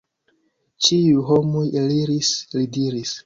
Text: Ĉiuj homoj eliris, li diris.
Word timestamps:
Ĉiuj 0.85 1.19
homoj 1.27 1.63
eliris, 1.83 2.31
li 2.57 2.65
diris. 2.79 3.15